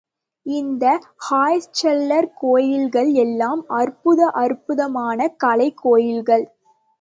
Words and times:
இந்த 0.45 0.85
ஹொய்சலர் 1.25 2.29
கோயில்கள் 2.35 3.11
எல்லாம் 3.15 3.67
அற்புதம் 3.73 4.33
அற்புதமான 4.35 5.27
கலைக் 5.37 5.79
கோயில்கள். 5.81 6.45